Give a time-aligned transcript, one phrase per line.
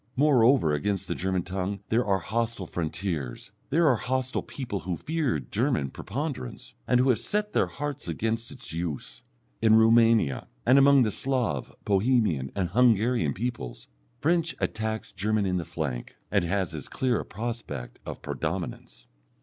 [0.15, 5.39] Moreover, against the German tongue there are hostile frontiers, there are hostile people who fear
[5.39, 9.21] German preponderance, and who have set their hearts against its use.
[9.61, 15.65] In Roumania, and among the Slav, Bohemian, and Hungarian peoples, French attacks German in the
[15.65, 19.05] flank, and has as clear a prospect of predominance.